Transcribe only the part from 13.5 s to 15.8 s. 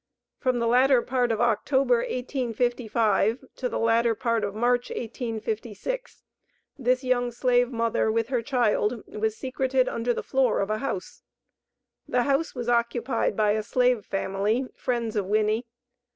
a slave family, friends of Winnie.